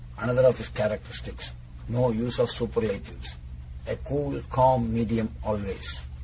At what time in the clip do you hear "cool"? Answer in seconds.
3.97-4.41